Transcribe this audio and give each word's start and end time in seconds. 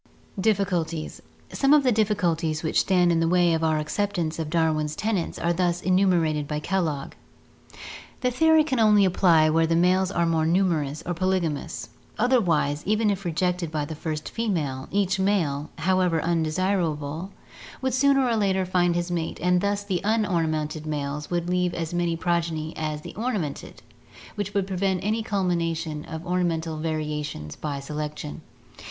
Difficulties.— 0.39 1.21
Some 1.53 1.75
of 1.75 1.83
the 1.83 1.91
difficulties 1.91 2.63
which 2.63 2.79
stand 2.79 3.11
in 3.11 3.19
the 3.19 3.27
way 3.27 3.53
of 3.53 3.63
our 3.63 3.77
acceptance 3.77 4.39
of 4.39 4.49
Darwin's 4.49 4.95
tenets 4.95 5.37
are 5.37 5.53
thus 5.53 5.79
enumerated 5.79 6.47
by 6.47 6.59
Kellogg: 6.59 7.13
The 8.21 8.31
theory 8.31 8.63
can 8.63 8.79
only 8.79 9.05
apply 9.05 9.51
where 9.51 9.67
the 9.67 9.75
males 9.75 10.09
are 10.09 10.25
more 10.25 10.47
numerous 10.47 11.03
or 11.05 11.13
polygamous, 11.13 11.89
otherwise 12.17 12.81
even 12.87 13.11
if 13.11 13.25
rejected 13.25 13.69
by 13.69 13.85
the 13.85 13.93
first 13.93 14.29
female 14.29 14.87
each 14.89 15.19
male, 15.19 15.69
however 15.77 16.19
undesirable, 16.19 17.29
would 17.83 17.93
sooner 17.93 18.27
or 18.27 18.35
later 18.35 18.65
find 18.65 18.95
his 18.95 19.11
mate 19.11 19.39
122 19.39 19.97
ORGANIC 19.97 20.03
EVOLUTION 20.03 20.23
and 20.23 20.25
thus 20.25 20.25
the 20.25 20.33
unornamented 20.33 20.85
males 20.87 21.29
would 21.29 21.47
leave 21.47 21.75
as 21.75 21.93
many 21.93 22.15
progeny 22.17 22.75
as 22.75 23.01
the 23.01 23.13
ornamented, 23.13 23.83
which 24.33 24.55
would 24.55 24.65
prevent 24.65 25.03
any 25.03 25.21
cumulation 25.21 26.03
of 26.05 26.25
or 26.25 26.39
namental 26.39 26.81
variations 26.81 27.55
by 27.55 27.79
selection. 27.79 28.41